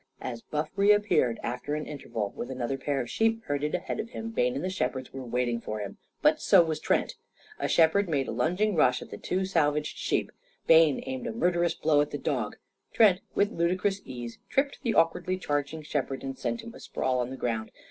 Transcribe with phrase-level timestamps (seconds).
[0.19, 4.31] As Buff reappeared, after an interval, with another pair of sheep herded ahead of him,
[4.31, 5.99] Bayne and the shepherds were waiting for him.
[6.23, 7.13] But so was Trent.
[7.59, 10.31] A shepherd made a lunging rush at the two salvaged sheep.
[10.65, 12.55] Bayne aimed a murderous blow at the dog.
[12.91, 17.37] Trent, with ludicrous ease, tripped the awkwardly charging shepherd and sent him asprawl on the
[17.37, 17.69] ground.